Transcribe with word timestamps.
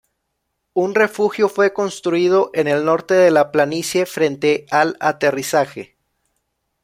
Un 0.73 0.95
refugio 0.95 1.47
fue 1.47 1.73
construido 1.73 2.49
en 2.55 2.67
el 2.67 2.85
norte 2.85 3.13
de 3.13 3.29
la 3.29 3.51
planicie 3.51 4.07
frente 4.07 4.65
al 4.71 4.97
aterrizaje. 4.99 5.95